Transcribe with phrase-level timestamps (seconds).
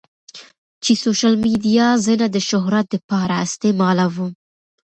[0.83, 4.31] چې سوشل ميډيا زۀ نۀ د شهرت د پاره استعمالووم